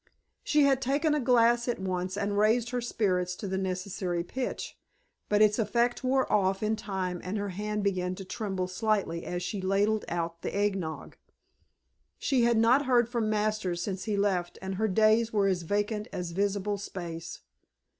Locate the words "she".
0.43-0.63, 9.43-9.61, 12.17-12.41